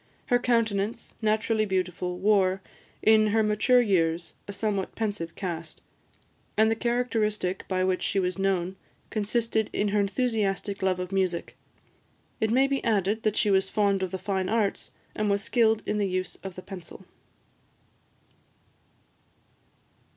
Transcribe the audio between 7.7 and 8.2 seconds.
which she